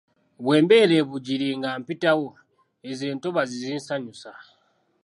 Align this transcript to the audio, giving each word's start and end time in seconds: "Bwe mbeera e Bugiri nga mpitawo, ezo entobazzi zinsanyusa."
"Bwe 0.43 0.55
mbeera 0.63 0.93
e 1.01 1.03
Bugiri 1.09 1.47
nga 1.59 1.69
mpitawo, 1.81 2.27
ezo 2.89 3.03
entobazzi 3.13 3.55
zinsanyusa." 3.63 4.31